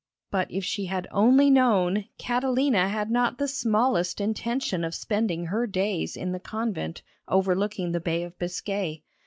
But 0.31 0.49
if 0.49 0.65
she 0.65 0.85
had 0.87 1.07
only 1.11 1.51
known, 1.51 2.05
Catalina 2.17 2.89
had 2.89 3.11
not 3.11 3.37
the 3.37 3.47
smallest 3.47 4.19
intention 4.19 4.83
of 4.83 4.95
spending 4.95 5.45
her 5.45 5.67
days 5.67 6.17
in 6.17 6.31
the 6.31 6.39
convent 6.39 7.03
overlooking 7.27 7.91
the 7.91 7.99
Bay 7.99 8.23
of 8.23 8.35
Biscay. 8.39 9.03